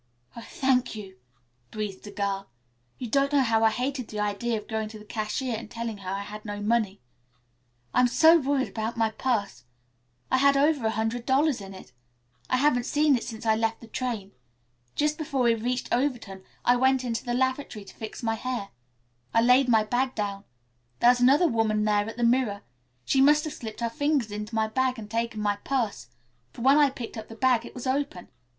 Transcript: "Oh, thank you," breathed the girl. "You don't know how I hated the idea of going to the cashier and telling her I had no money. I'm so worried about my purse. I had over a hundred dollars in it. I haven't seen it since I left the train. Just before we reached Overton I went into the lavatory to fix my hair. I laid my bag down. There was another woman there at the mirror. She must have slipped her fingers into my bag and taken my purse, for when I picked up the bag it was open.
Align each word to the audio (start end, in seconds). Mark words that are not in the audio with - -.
"Oh, 0.35 0.41
thank 0.41 0.95
you," 0.95 1.17
breathed 1.69 2.05
the 2.05 2.09
girl. 2.11 2.49
"You 2.97 3.07
don't 3.07 3.31
know 3.31 3.41
how 3.43 3.63
I 3.63 3.69
hated 3.69 4.07
the 4.07 4.19
idea 4.19 4.57
of 4.57 4.67
going 4.67 4.89
to 4.89 4.97
the 4.97 5.05
cashier 5.05 5.55
and 5.55 5.69
telling 5.69 5.99
her 5.99 6.09
I 6.09 6.23
had 6.23 6.43
no 6.43 6.59
money. 6.59 7.01
I'm 7.93 8.07
so 8.07 8.39
worried 8.39 8.69
about 8.69 8.97
my 8.97 9.11
purse. 9.11 9.63
I 10.31 10.37
had 10.37 10.57
over 10.57 10.87
a 10.87 10.97
hundred 10.97 11.27
dollars 11.27 11.61
in 11.61 11.75
it. 11.75 11.91
I 12.49 12.57
haven't 12.57 12.87
seen 12.87 13.15
it 13.15 13.23
since 13.23 13.45
I 13.45 13.53
left 13.55 13.79
the 13.79 13.85
train. 13.85 14.31
Just 14.95 15.19
before 15.19 15.43
we 15.43 15.53
reached 15.53 15.93
Overton 15.93 16.43
I 16.65 16.77
went 16.77 17.03
into 17.03 17.23
the 17.23 17.35
lavatory 17.35 17.85
to 17.85 17.93
fix 17.93 18.23
my 18.23 18.33
hair. 18.33 18.69
I 19.35 19.41
laid 19.43 19.69
my 19.69 19.83
bag 19.83 20.15
down. 20.15 20.45
There 20.99 21.11
was 21.11 21.21
another 21.21 21.47
woman 21.47 21.83
there 21.85 22.09
at 22.09 22.17
the 22.17 22.23
mirror. 22.23 22.63
She 23.05 23.21
must 23.21 23.43
have 23.43 23.53
slipped 23.53 23.81
her 23.81 23.89
fingers 23.91 24.31
into 24.31 24.55
my 24.55 24.67
bag 24.67 24.97
and 24.97 25.11
taken 25.11 25.41
my 25.43 25.57
purse, 25.57 26.07
for 26.53 26.63
when 26.63 26.79
I 26.79 26.89
picked 26.89 27.17
up 27.19 27.27
the 27.27 27.35
bag 27.35 27.67
it 27.67 27.75
was 27.75 27.85
open. 27.85 28.29